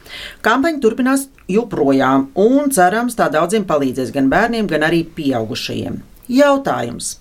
Kampaņa 0.44 0.82
turpinās 0.84 1.22
joprojām, 1.48 2.28
un 2.36 2.68
cerams, 2.76 3.16
tā 3.16 3.30
daudziem 3.32 3.64
palīdzēs 3.68 4.12
gan 4.12 4.28
bērniem, 4.28 4.68
gan 4.68 4.84
arī 4.90 5.00
pieaugušajiem. 5.16 5.96
Jautājums. 6.28 7.14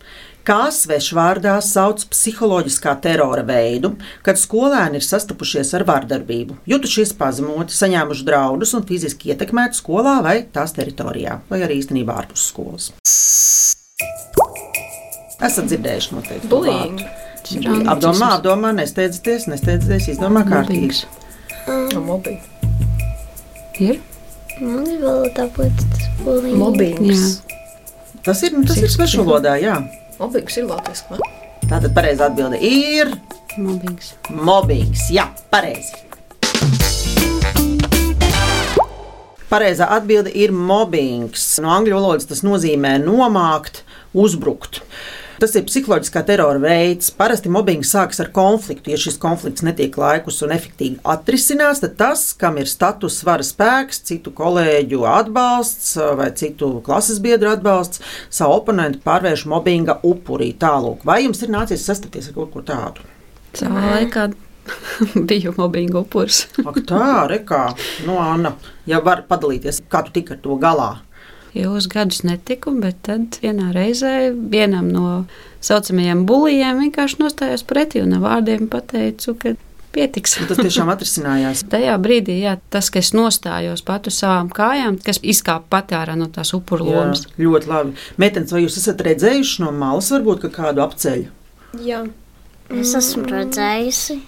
Kā 0.50 0.72
svešvārdā 0.74 1.52
sauc 1.62 2.02
psiholoģiskā 2.10 2.96
terora 3.04 3.44
veidu, 3.46 3.92
kad 4.26 4.40
skolēni 4.42 4.98
ir 4.98 5.04
sastapušies 5.06 5.76
ar 5.78 5.84
vardarbību, 5.86 6.56
jutušies 6.72 7.12
pazemoti, 7.20 7.76
saņēmuši 7.78 8.26
draudus 8.26 8.74
un 8.74 8.88
fiziski 8.90 9.30
ietekmēti 9.30 9.78
skolā 9.78 10.16
vai 10.26 10.40
tās 10.50 10.74
teritorijā, 10.74 11.36
vai 11.52 11.60
arī 11.68 11.78
īstenībā 11.84 12.16
ārpus 12.24 12.48
skolas? 12.50 12.88
Esat 15.38 15.70
dzirdējuši 15.70 16.18
noteikti. 16.18 16.50
Bullying. 16.50 17.06
Apdomā, 17.94 18.34
apdomā, 18.40 18.74
nesteidzieties, 18.82 19.46
nesteidzieties, 19.54 20.16
izdomā 20.16 20.48
kārtīgi. 20.50 21.06
No 21.94 22.02
mobbing. 22.10 22.42
Ir? 23.86 24.02
Man 24.58 24.82
ir 24.90 25.06
vēl 25.06 25.30
tāpat 25.38 25.88
tas 25.94 26.12
bulīgs. 26.26 26.60
Mobbings. 26.66 27.32
Tas 28.26 28.42
ir, 28.50 28.58
nu, 28.58 28.66
tas 28.66 28.82
ir 28.82 28.90
svešvalodā, 28.98 29.60
jā. 29.62 29.78
Mobbings 30.20 30.58
ir 30.60 30.66
latviešu. 30.68 31.16
Tātad 31.70 31.94
pareizā 31.96 32.26
atbilde 32.28 32.58
ir 32.60 33.14
Mobbings. 33.56 34.10
mobbings. 34.30 35.06
Jā, 35.16 35.30
pareizi. 35.48 35.96
Pareizā 39.50 39.88
atbilde 39.96 40.34
ir 40.36 40.52
mobbings. 40.52 41.46
No 41.64 41.72
angļu 41.72 41.96
valodas 41.96 42.28
tas 42.28 42.44
nozīmē 42.44 42.98
nomākt, 43.00 43.86
uzbrukt. 44.12 44.82
Tas 45.40 45.54
ir 45.56 45.64
psiholoģiskā 45.64 46.22
terora 46.28 46.60
veids. 46.60 47.14
Parasti 47.16 47.52
mobbings 47.52 47.94
sākas 47.94 48.20
ar 48.20 48.32
konfliktu. 48.36 48.92
Ja 48.92 48.98
šis 49.00 49.16
konflikts 49.22 49.64
netiek 49.64 49.96
laikus 50.00 50.42
un 50.44 50.52
efektīvi 50.52 51.00
atrisināts, 51.08 51.80
tad 51.84 51.96
tas, 52.02 52.26
kam 52.36 52.60
ir 52.60 52.68
status, 52.68 53.22
svara 53.22 53.46
spēks, 53.46 54.02
citu 54.10 54.34
kolēģu 54.36 55.06
atbalsts 55.08 55.96
vai 56.20 56.28
citu 56.36 56.74
klases 56.84 57.22
biedru 57.24 57.54
atbalsts, 57.54 58.04
savu 58.28 58.58
oponentu 58.60 59.00
pārvērš 59.06 59.48
mobbinga 59.48 60.02
upurī. 60.04 60.52
Tālāk, 60.60 61.08
vai 61.08 61.22
jums 61.24 61.40
ir 61.46 61.56
nācies 61.56 61.88
sastapties 61.88 62.28
ar 62.34 62.36
kaut 62.42 62.52
ko 62.58 62.66
tādu? 62.68 63.08
Laikā 63.64 64.28
biju 65.30 65.56
mobbinga 65.58 66.04
upuris. 66.04 66.46
Ak, 66.66 66.84
tā, 66.90 67.06
rekā, 67.32 67.70
no 68.08 68.20
Anna, 68.22 68.58
ja 68.90 69.00
var 69.06 69.24
padalīties, 69.30 69.86
kā 69.88 70.04
tu 70.04 70.20
tiki 70.20 70.36
ar 70.36 70.44
to 70.44 70.60
galā. 70.60 70.98
Ilgus 71.58 71.88
gadus 71.90 72.22
netiku, 72.28 72.74
bet 72.82 73.00
tad 73.08 73.40
vienā 73.42 73.72
reizē 73.74 74.30
vienam 74.34 74.92
no 74.94 75.24
saucamajiem 75.66 76.26
buļļiem 76.30 76.84
vienkārši 76.86 77.20
nostājos 77.24 77.66
pretī 77.68 78.04
un 78.04 78.14
ar 78.18 78.22
vārdiem 78.26 78.70
pateicu, 78.70 79.34
ka 79.40 79.56
pietiks. 79.96 80.38
Un 80.40 80.52
tas 80.52 80.62
tiešām 80.62 80.92
atrisinājās. 80.94 81.66
Tajā 81.74 81.98
brīdī, 82.02 82.38
jā, 82.44 82.56
tas, 82.70 82.92
ka 82.94 83.02
es 83.02 83.12
nostājos 83.18 83.82
pat 83.86 84.08
uz 84.12 84.22
savām 84.22 84.54
kājām, 84.54 85.02
kas 85.04 85.22
izkāpa 85.26 85.66
pati 85.80 85.98
ārā 85.98 86.16
no 86.20 86.30
tās 86.30 86.54
upuru 86.58 86.86
Jā, 86.86 87.02
lomas. 87.02 87.26
ļoti 87.42 87.74
labi. 87.74 87.98
Meitenes, 88.22 88.54
vai 88.54 88.64
jūs 88.68 88.78
esat 88.82 89.02
redzējuši 89.10 89.66
no 89.66 89.74
malas, 89.74 90.14
varbūt 90.14 90.50
kādu 90.54 90.86
apceļu? 90.86 91.32
Jā, 91.86 92.06
Es 92.70 92.92
esmu 92.94 93.26
redzējusi. 93.26 94.20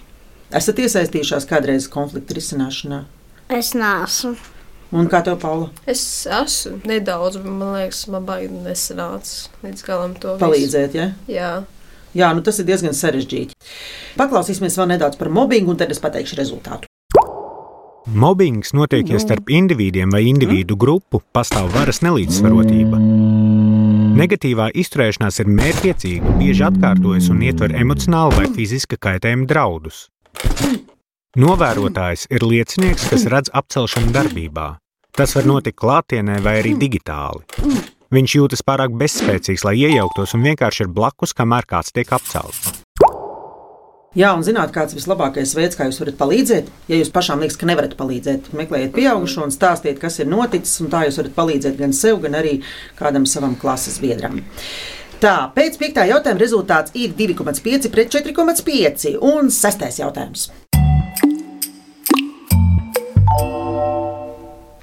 Esat 0.58 0.80
iesaistījušās 0.82 1.44
kādreiz 1.46 1.84
konflikta 1.90 2.34
risināšanā? 2.34 3.04
Es 3.54 3.70
neesmu. 3.78 4.34
Un 4.92 5.06
kā 5.08 5.22
tev, 5.24 5.38
Paula, 5.40 5.70
es 5.88 6.02
esmu 6.28 6.82
nedaudz, 6.88 7.38
bet 7.40 7.48
man 7.48 7.78
liekas, 7.78 8.04
man 8.12 8.26
baigi 8.28 8.52
nesanāca 8.52 9.64
līdz 9.64 9.86
galam 9.86 10.18
to 10.20 10.36
palīdzēt? 10.42 10.98
Ja? 10.98 11.06
Jā, 11.32 11.52
Jā, 12.12 12.28
nu 12.36 12.44
tas 12.44 12.58
ir 12.60 12.68
diezgan 12.68 12.92
sarežģīti. 12.92 13.56
Paklausīsimies 14.20 14.76
vēl 14.76 14.90
nedaudz 14.92 15.16
par 15.16 15.30
mobbingu, 15.32 15.72
un 15.72 15.78
tad 15.80 15.92
es 15.94 16.00
pateikšu 16.02 16.36
rezultātu. 16.36 16.88
Mobbings 18.12 18.74
notiek, 18.76 19.06
ja 19.08 19.20
starp 19.22 19.48
indivīdiem 19.48 20.10
vai 20.12 20.24
individu 20.28 20.76
grupu 20.76 21.22
pastāv 21.32 21.70
varas 21.72 22.02
nelīdzsvarotība. 22.04 22.98
Negatīvā 24.18 24.68
izturēšanās 24.82 25.40
ir 25.40 25.52
mērķiecīga, 25.54 26.36
bieži 26.42 26.66
atkārtojas 26.68 27.30
un 27.32 27.40
ietver 27.46 27.72
emocionālu 27.78 28.42
vai 28.42 28.50
fiziska 28.52 28.98
kaitējuma 29.00 29.48
draudus. 29.48 30.08
Novērotājs 31.38 32.26
ir 32.28 32.44
liecinieks, 32.44 33.08
kas 33.08 33.24
redz 33.32 33.54
apcelšanu 33.56 34.12
darbībā. 34.12 34.81
Tas 35.12 35.34
var 35.36 35.44
notikt 35.44 35.76
klātienē 35.76 36.38
vai 36.40 36.54
arī 36.62 36.72
digitāli. 36.80 37.42
Viņš 38.12 38.36
jūtas 38.38 38.62
pārāk 38.64 38.94
bezspēcīgs, 38.96 39.64
lai 39.66 39.74
iejauktos 39.82 40.32
un 40.36 40.46
vienkārši 40.46 40.86
ir 40.86 40.88
blakus, 40.96 41.34
kamēr 41.36 41.68
kāds 41.68 41.92
tiek 41.92 42.08
apcelts. 42.16 42.80
Jā, 44.16 44.30
un 44.36 44.44
zināt, 44.44 44.72
kāds 44.72 44.92
ir 44.92 45.00
vislabākais 45.00 45.52
veids, 45.56 45.76
kā 45.76 45.86
jūs 45.88 46.00
varat 46.00 46.16
palīdzēt. 46.20 46.72
Ja 46.88 46.96
jūs 47.00 47.12
pašām 47.12 47.44
liekas, 47.44 47.58
ka 47.60 47.68
nevarat 47.68 47.94
palīdzēt, 48.00 48.50
meklējiet 48.56 48.96
pieaugušo 48.96 49.44
un 49.44 49.52
stāstiet, 49.52 50.00
kas 50.00 50.16
ir 50.20 50.32
noticis, 50.32 50.80
un 50.84 50.92
tā 50.92 51.04
jūs 51.06 51.20
varat 51.20 51.36
palīdzēt 51.36 51.78
gan 51.80 51.92
sev, 51.96 52.20
gan 52.24 52.40
arī 52.40 52.58
kādam 52.96 53.28
savam 53.28 53.56
klases 53.60 54.00
biedram. 54.00 54.40
Tā, 55.20 55.36
pēc 55.52 55.76
piektā 55.80 56.08
jautājuma 56.08 56.40
rezultāts 56.40 56.96
ir 56.96 57.12
2,5 57.20 57.92
pret 57.92 58.12
4,5 58.16 59.16
un 59.20 59.52
sestais 59.52 60.00
jautājums. 60.00 60.48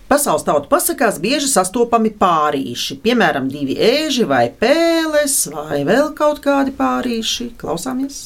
Pasaules 0.10 0.42
tautu 0.42 0.66
pasakās 0.72 1.20
bieži 1.22 1.46
sastopami 1.51 2.10
pārīši, 2.18 2.96
piemēram, 3.04 3.46
divi 3.51 3.75
ēži 3.78 4.25
vai 4.25 4.48
pēles, 4.50 5.36
vai 5.54 5.84
vēl 5.86 6.16
kaut 6.18 6.42
kādi 6.42 6.74
pārīši. 6.74 7.51
Klausāmies! 7.62 8.18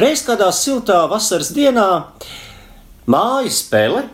Reiz 0.00 0.24
kādā 0.24 0.48
siltā 0.56 1.02
vasaras 1.12 1.52
dienā 1.52 1.86
mājas 3.04 3.60
spēle 3.60 4.06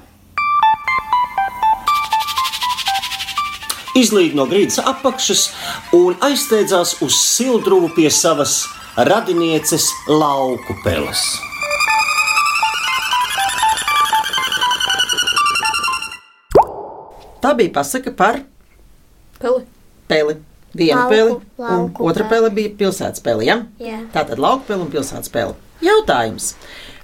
izlīd 3.99 4.35
no 4.35 4.51
grīdas 4.51 4.83
apakšas 4.83 5.49
un 5.95 6.19
aizsteidzās 6.19 6.99
uz 7.07 7.15
sildruvu 7.23 7.95
pie 7.95 8.11
savas 8.11 8.65
radinieces 8.99 9.93
lauku 10.11 10.83
peles. 10.83 11.29
Tā 17.43 17.55
bija 17.59 17.73
pasaka 17.73 18.11
par 18.17 18.41
peli. 19.39 19.65
peli. 20.09 20.37
Viena 20.77 21.07
Lauku- 21.07 21.11
pele, 21.11 21.31
un 21.31 21.43
lauku 21.59 22.05
otra 22.09 22.25
pele. 22.29 22.51
pele 22.51 22.51
bija 22.51 22.71
pilsētas 22.77 23.23
pele. 23.25 23.45
Ja? 23.47 23.63
Jā. 23.81 24.01
Tā 24.13 24.27
tad 24.29 24.39
lauka 24.39 24.65
pele 24.69 24.83
un 24.85 24.91
pilsētas 24.93 25.31
pele. 25.33 25.55
Jautājums. 25.83 26.55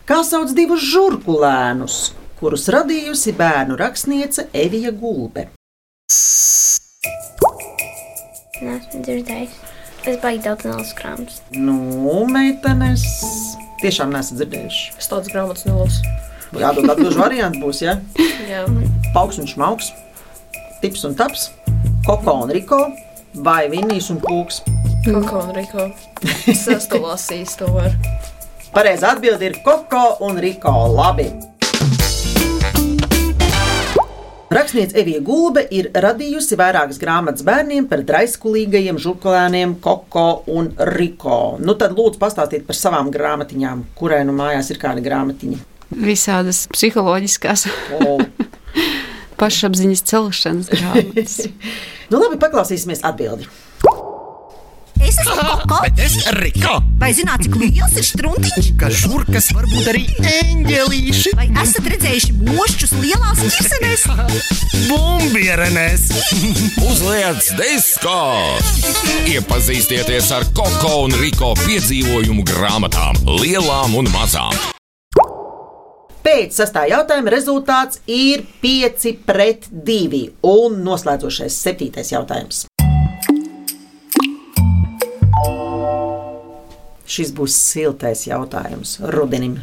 Kā 0.07 0.23
sauc 0.25 0.53
divus 0.55 0.83
žurku 0.85 1.39
lēnus, 1.41 2.13
kurus 2.41 2.69
radījusi 2.69 3.33
bērnu 3.39 3.77
rakstniece 3.81 4.49
Evija 4.53 4.91
Gulbe? 4.93 5.49
Nesmu 8.65 9.01
dzirdējis. 9.05 9.55
Es 10.05 10.19
baigi 10.21 10.43
daudz 10.45 10.67
naudas 10.69 10.93
krāmas. 10.99 11.39
Nu, 11.57 11.79
meitenes, 12.29 13.03
tiešām 13.81 14.13
nesat 14.13 14.37
dzirdējuši. 14.43 14.93
Es 15.01 15.09
tādas 15.09 15.31
grāmatas 15.33 15.65
nolasu. 15.69 16.05
Jādod 16.55 16.87
atbildžu 16.93 17.19
variantu 17.19 17.65
būs, 17.65 17.81
ja? 17.83 17.97
Jā, 18.47 18.67
Pauks 19.15 19.41
un 19.43 19.49
šmauks, 19.51 19.89
tips 20.85 21.05
un 21.09 21.15
taps, 21.17 21.47
koko 22.05 22.35
un 22.45 22.51
riko, 22.53 22.77
vai 23.41 23.71
vinnīs 23.73 24.11
un 24.13 24.19
pūks. 24.21 24.59
Koko 25.07 25.39
un 25.47 25.55
Riko. 25.57 25.87
Es 26.49 26.67
esmu 26.69 27.01
lasījis 27.07 27.55
to 27.61 27.71
var. 27.73 27.95
Pareizā 28.75 29.15
atbilde 29.15 29.49
ir 29.49 29.57
Koko 29.65 30.19
un 30.27 30.37
Riko. 30.41 30.73
Labi. 30.93 31.31
Rakstniece 34.53 35.01
Evija 35.01 35.25
Gulbe 35.25 35.65
ir 35.73 35.89
radījusi 35.89 36.61
vairākas 36.61 37.01
grāmatas 37.01 37.47
bērniem 37.49 37.89
par 37.89 38.05
draiskulīgajiem 38.05 39.01
žurkulēniem, 39.01 39.79
Koko 39.85 40.43
un 40.53 40.69
Riko. 40.93 41.57
Nu 41.65 41.79
tad 41.81 41.97
lūdzu 41.97 42.21
pastāstiet 42.21 42.69
par 42.69 42.77
savām 42.77 43.09
grāmatiņām, 43.15 43.87
kurai 43.97 44.21
nu 44.29 44.37
mājās 44.37 44.69
ir 44.75 44.85
kāda 44.85 45.05
grāmatiņa. 45.05 45.65
Visādas 45.95 46.67
psiholoģiskās 46.73 47.69
pašapziņas 49.45 50.05
celšanas 50.09 50.73
grāmatas. 50.73 51.39
nu 52.11 52.25
labi, 52.25 52.41
paklausīsimies 52.43 53.05
atbildi. 53.07 53.49
Es 55.05 55.17
esmu 55.21 55.35
Koko. 55.35 55.79
Bet 55.83 55.99
es 56.01 56.15
Riko, 56.39 56.79
Vai 57.01 57.11
zināt, 57.13 57.43
cik 57.45 57.57
liels 57.61 57.97
ir 57.99 58.07
struntiņš? 58.07 58.69
ka 58.81 58.89
žurkas 58.95 59.51
var 59.53 59.67
būt 59.69 59.89
arī 59.91 60.05
eņģelīši, 60.31 61.35
Vai 61.37 61.49
esat 61.61 61.89
redzējuši 61.93 62.37
mošķus 62.47 62.95
lielās 63.03 63.43
ķirsenēs? 63.43 64.07
bumbierenēs. 64.89 66.07
Uzliec 66.89 67.51
disko! 67.59 68.21
Iepazīstieties 69.35 70.31
ar 70.39 70.47
Koko 70.57 71.03
un 71.09 71.19
Riko 71.21 71.53
piedzīvojumu 71.67 72.47
grāmatām, 72.55 73.21
lielām 73.43 73.99
un 74.01 74.09
mazām. 74.15 74.74
Pēc 76.25 76.57
sastā 76.57 76.87
jautājuma 76.89 77.29
rezultāts 77.35 77.99
ir 78.09 78.47
5 78.63 79.11
pret 79.29 79.67
2 79.69 80.21
un 80.49 80.79
noslēdzošais 80.87 81.59
septītais 81.67 82.15
jautājums. 82.15 82.63
Šis 87.05 87.35
būs 87.37 87.59
siltais 87.61 88.25
jautājums 88.25 88.97
rudenim. 89.13 89.59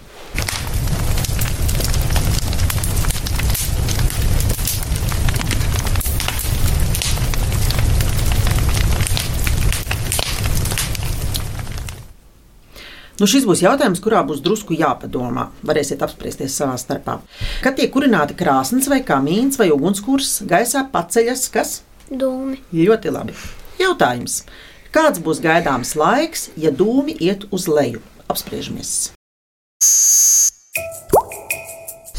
Nu, 13.22 13.28
šis 13.30 13.44
būs 13.46 13.62
jautājums, 13.62 14.00
kurā 14.02 14.24
būs 14.26 14.40
drusku 14.42 14.74
jāpadomā. 14.74 15.52
Varēsiet 15.70 16.02
apspriesties 16.02 16.56
savā 16.58 16.74
starpā. 16.82 17.20
Kad 17.62 17.78
tiek 17.78 17.92
kurināti 17.94 18.34
krāsnes 18.40 18.90
vai 18.90 19.04
kamīns 19.06 19.60
vai 19.62 19.68
ugunskurs, 19.70 20.40
gaisā 20.50 20.82
paceļas 20.90 21.44
kas? 21.54 21.76
Dūmi. 22.10 22.58
Ļoti 22.74 23.14
labi. 23.14 23.38
Jautājums. 23.78 24.42
Kāds 24.90 25.22
būs 25.22 25.44
gaidāms 25.46 25.94
laiks, 26.02 26.50
ja 26.58 26.74
dūmi 26.74 27.14
iet 27.22 27.46
uz 27.54 27.70
leju? 27.70 28.02
Apspriežamies. 28.26 29.14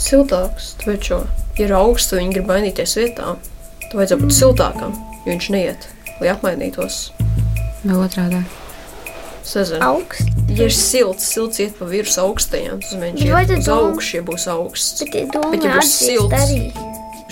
Siltāks, 0.06 0.76
taču, 0.86 1.24
ja 1.58 1.66
ir 1.66 1.78
augsts, 1.82 2.14
viņi 2.14 2.38
grib 2.38 2.50
mainīties 2.54 2.94
vietām. 3.02 3.42
Tad 3.88 3.98
vajadzētu 3.98 4.22
būt 4.22 4.38
siltākam, 4.38 4.98
jo 5.26 5.34
viņš 5.34 5.54
neiet, 5.58 5.92
lai 6.22 6.30
apmainītos. 6.36 7.08
Vai 7.82 8.04
otrādi? 8.06 8.46
Es 9.42 9.54
nezinu, 9.58 9.82
Augsts. 9.82 10.26
ja 10.54 10.68
ir 10.68 10.74
silts, 10.76 11.26
silts 11.34 11.58
iet 11.58 11.74
pa 11.78 11.88
virsmu 11.90 12.28
augstajam, 12.28 12.78
tas 12.80 12.94
nozīmē, 12.94 13.12
Bet 13.18 13.50
ka 13.50 13.58
uz 13.58 13.68
augšu, 13.74 14.16
ja 14.16 14.22
būs 14.28 14.46
augsts. 14.52 15.02
Bet 15.10 15.34
dūmi 15.34 15.56
Bet 15.56 15.66
ja 15.66 15.74
būs 15.76 15.92
silts, 15.98 16.38
arī. 16.38 16.60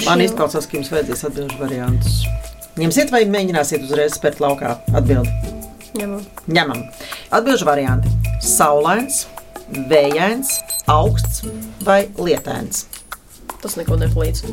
Man 0.07 0.25
izklausās, 0.25 0.67
ka 0.67 0.79
jums 0.79 0.91
vajadzēs 0.91 1.27
atbildēt 1.29 1.61
variantus. 1.61 2.23
Ņemsiet 2.81 3.13
vai 3.15 3.25
mēģināsiet 3.29 3.85
uzreiz 3.87 4.17
spērt 4.17 4.41
laukā 4.43 4.79
atbildi? 4.97 5.59
ņemam. 6.01 6.23
Ņemam. 6.49 6.83
Atbildžu 7.35 7.67
varianti- 7.69 8.11
saulains, 8.57 9.27
vējains, 9.91 10.57
augsts 10.91 11.45
vai 11.87 12.09
lietains. 12.19 12.87
Tas 13.61 13.77
neko 13.77 13.99
nepalīdz. 14.01 14.47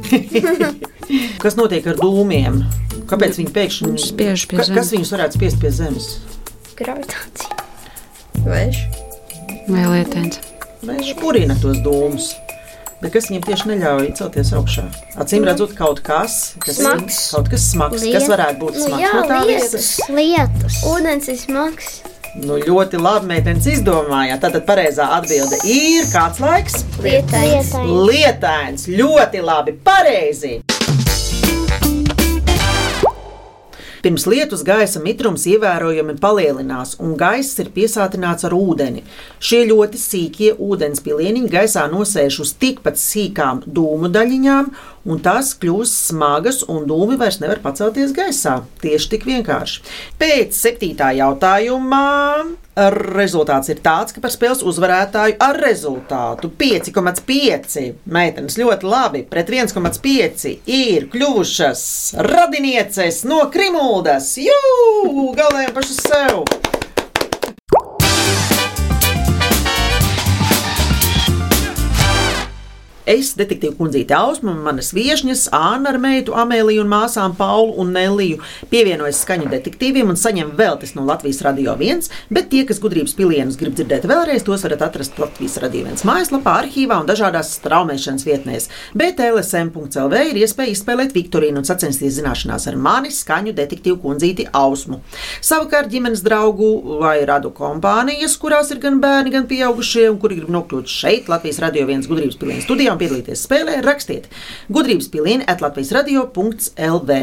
Kas 1.43 1.55
notiek 1.55 1.85
ar 1.87 1.95
dūmiem? 2.01 2.65
Kāpēc 3.07 3.37
viņi 3.39 3.53
pēkšņi 3.55 3.93
Spiež 4.03 4.47
pie 4.51 4.59
zemes. 4.59 4.73
Kas 4.75 4.91
viņus 4.91 5.13
varētu 5.15 5.39
spiest 5.39 5.61
pie 5.61 5.71
zemes? 5.71 6.09
Gravitācija. 6.77 7.55
Vējš. 8.45 8.81
Vai 9.67 9.85
lietains? 9.89 10.37
Viņš 10.85 11.13
kurina 11.19 11.55
tos 11.61 11.79
dūmus. 11.83 12.27
Bet 13.01 13.13
kas 13.13 13.27
viņiem 13.29 13.43
tieši 13.45 13.69
neļauj 13.71 14.07
celties 14.17 14.51
augšā? 14.57 14.83
Acīm 15.21 15.45
redzot, 15.45 15.73
kaut 15.77 15.99
kas, 16.05 16.55
kas, 16.63 16.79
Smags. 16.79 17.17
kaut 17.35 17.49
kas 17.51 17.65
smags, 17.73 18.05
kas 18.13 18.25
varētu 18.29 18.61
būt 18.63 18.77
Nu, 18.79 18.85
smags 18.87 19.03
jā, 19.03 19.11
no 19.13 19.25
tā 19.29 19.41
lietas. 19.45 19.89
Lietas. 20.09 20.79
Ūdens 20.89 21.29
ir 21.33 21.37
smags. 21.41 21.91
Nu, 22.37 22.57
ļoti 22.61 23.01
labi, 23.01 23.29
meitenes 23.33 23.65
izdomājāt. 23.69 24.41
Tātad 24.45 24.65
pareizā 24.69 25.09
atbilde 25.17 25.57
ir 25.69 26.09
kāds 26.13 26.41
laiks? 26.41 26.81
Lietains. 27.01 27.73
Lietains. 28.09 28.87
Ļoti 28.93 29.41
labi, 29.45 29.77
pareizi. 29.85 30.59
Pirms 34.07 34.23
lietus 34.23 34.61
gaisa 34.63 35.01
mitrums 35.03 35.43
ievērojami 35.51 36.13
palielinās, 36.23 36.93
un 37.03 37.17
gaiss 37.19 37.57
ir 37.59 37.67
piesātināts 37.75 38.47
ar 38.47 38.53
ūdeni. 38.55 39.01
Šie 39.43 39.65
ļoti 39.67 39.99
sīkie 39.99 40.53
ūdens 40.63 41.03
pilieniņi 41.03 41.51
gaisā 41.51 41.83
nosēž 41.91 42.37
uz 42.45 42.53
tikpat 42.61 42.95
sīkām 43.01 43.65
dūmu 43.67 44.07
daļiņām, 44.15 44.69
un 45.07 45.21
tās 45.23 45.53
kļūst 45.57 46.11
smagas, 46.11 46.61
un 46.69 46.85
dūmi 46.89 47.17
vairs 47.19 47.39
nevar 47.41 47.61
pacelties 47.63 48.13
gaisā. 48.15 48.59
Tieši 48.83 49.11
tik 49.15 49.27
vienkārši. 49.29 49.83
Pēc 50.19 50.57
septītā 50.57 51.13
jautājumā 51.17 52.05
rezultāts 52.93 53.71
ir 53.73 53.81
tāds, 53.81 54.13
ka 54.13 54.21
par 54.21 54.33
spēles 54.33 54.61
uzvarētāju 54.67 55.39
ar 55.41 55.57
rezultātu 55.63 56.51
5,5 56.59 57.87
meitenes 58.05 58.59
ļoti 58.61 58.91
labi 58.91 59.23
pret 59.27 59.49
1,5 59.49 60.47
ir 60.77 61.09
kļuvušas 61.13 61.83
radinieces 62.29 63.23
no 63.25 63.47
Krimuldas. 63.53 64.35
Jū, 64.41 65.31
galējām 65.37 65.77
pašas 65.77 66.03
sev! 66.05 66.76
Es, 73.07 73.29
detektīva 73.39 73.71
kundzīte 73.77 74.11
Ausma, 74.17 74.51
manas 74.51 74.89
viesņas, 74.91 75.45
Anna 75.55 75.93
ar 75.93 75.97
meitu 76.03 76.33
Amēliju 76.35 76.81
un 76.83 76.89
māsām 76.91 77.37
Paulu 77.39 77.77
un 77.79 77.93
Neliju, 77.95 78.41
pievienojas 78.67 79.21
skaņu 79.23 79.47
detektīviem 79.53 80.09
un 80.11 80.17
saņem 80.19 80.49
veltes 80.57 80.91
no 80.97 81.05
Latvijas 81.07 81.39
Radio 81.45 81.77
1, 81.79 82.09
bet 82.35 82.49
tie, 82.51 82.65
kas 82.67 82.81
gudrības 82.83 83.15
pilienus 83.15 83.55
grib 83.61 83.77
dzirdēt 83.77 84.03
vēlreiz, 84.11 84.43
tos 84.43 84.65
varat 84.67 84.83
atrast 84.89 85.15
Latvijas 85.23 85.55
Radio 85.63 85.85
1 85.87 86.03
mājaslapā, 86.03 86.57
arhīvā 86.65 86.97
un 86.99 87.07
dažādās 87.07 87.53
straumēšanas 87.61 88.25
vietnēs. 88.27 88.67
Bet 88.91 89.23
LSM.CLV 89.23 90.25
ir 90.33 90.41
iespēja 90.41 90.75
izspēlēt 90.75 91.15
Viktorīnu 91.15 91.63
un 91.63 91.69
sacensties 91.71 92.17
zināšanās 92.19 92.67
ar 92.67 92.75
mani 92.75 93.13
skaņu 93.15 93.55
detektīvu 93.55 94.01
kundzīti 94.03 94.49
Ausmu. 94.51 94.99
Savukārt 95.39 95.87
ģimenes 95.95 96.25
draugu 96.27 96.99
vai 96.99 97.21
radu 97.23 97.53
kompānijas, 97.55 98.35
kurās 98.43 98.75
ir 98.75 98.83
gan 98.83 98.99
bērni, 98.99 99.31
gan 99.37 99.47
pieaugušie, 99.47 100.09
un 100.11 100.19
kuri 100.19 100.41
grib 100.41 100.51
nokļūt 100.59 100.91
šeit, 100.91 101.31
Latvijas 101.31 101.63
Radio 101.63 101.87
1 101.87 102.11
gudrības 102.11 102.43
pilienas 102.43 102.67
studijā 102.67 102.96
un 102.97 103.03
piedalīties 103.03 103.45
spēlē, 103.45 103.77
rakstiet 103.85 104.27
gudrības 104.73 105.09
pilieni 105.13 105.45
at 105.47 105.61
Latvijas 105.63 105.93
radio.lv. 105.95 107.17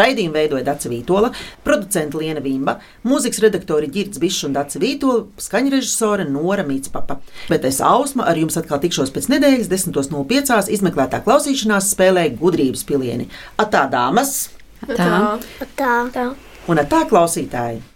Raidījumu 0.00 0.36
veidoja 0.36 0.64
Dace 0.66 0.90
Vītola, 0.90 1.32
producenta 1.66 2.20
Liena 2.20 2.42
Vimba, 2.44 2.78
mūzikas 3.06 3.42
redaktori 3.44 3.90
Girds 3.92 4.20
Bišs 4.22 4.48
un 4.48 4.56
Dace 4.56 4.80
Vītola, 4.80 5.26
skaņrežisore 5.40 6.26
Nora 6.30 6.64
Mītspapa. 6.66 7.20
Bet 7.50 7.68
es 7.68 7.82
Ausma 7.84 8.28
ar 8.30 8.40
jums 8.40 8.58
atkal 8.60 8.80
tikšos 8.82 9.12
pēc 9.14 9.30
nedēļas 9.34 9.70
10.05. 9.72 10.72
izmeklētā 10.76 11.22
klausīšanās 11.26 11.92
spēlē 11.94 12.30
gudrības 12.40 12.86
pilieni. 12.88 13.28
Atā 13.60 13.86
dāmas! 13.92 14.48
Tā. 14.88 15.36
Tā. 15.76 15.94
tā. 16.14 16.28
Un 16.70 16.84
tā 16.88 17.04
klausītāji! 17.08 17.89